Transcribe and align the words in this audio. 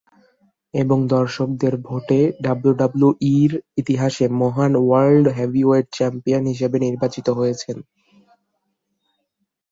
এবং 0.73 0.97
দর্শকদের 1.07 1.73
ভোট 1.85 2.07
এ 2.11 2.31
ডাব্লিউডাব্লিউইর 2.45 3.51
ইতিহাসে 3.77 4.25
মহান 4.41 4.73
ওয়ার্ল্ড 4.79 5.25
হেভিওয়েট 5.37 5.85
চ্যাম্পিয়ন 5.97 6.43
হিসেবে 6.51 6.77
নির্বাচিত 6.79 7.27
হয়েছেন। 7.39 7.77